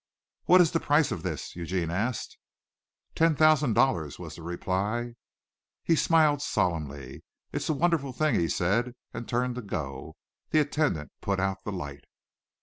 [0.45, 2.39] "What is the price of this?" Eugene asked.
[3.13, 5.13] "Ten thousand dollars," was the reply.
[5.83, 7.23] He smiled solemnly.
[7.51, 10.15] "It's a wonderful thing," he said, and turned to go.
[10.49, 12.05] The attendant put out the light.